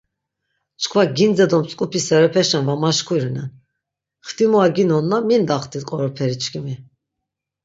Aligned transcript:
Çkva 0.81 1.03
gindze 1.17 1.45
do 1.51 1.57
mtzk̆upi 1.61 1.99
serepeşen 2.07 2.63
va 2.67 2.75
maşkurinen, 2.83 3.49
xtimua 4.27 4.67
ginonna 4.75 5.17
mindaxti 5.27 5.79
qoroperi 5.89 6.35
çkimi. 6.43 6.75